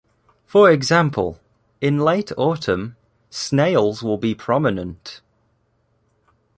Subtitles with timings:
[0.47, 1.39] For example,
[1.79, 2.95] in late autumn,
[3.29, 5.21] snails will be prominent.